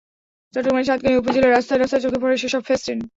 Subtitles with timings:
[0.53, 2.99] চট্টগ্রামের সাতকানিয়া উপজেলার রাস্তায় রাস্তায় চোখে পড়ে সেসব ফেস্টুন।